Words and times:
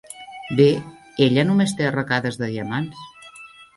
Bé, 0.59 0.65
ella 1.25 1.43
només 1.49 1.75
té 1.81 1.87
arracades 1.91 2.41
de 2.41 2.51
diamants. 2.55 3.05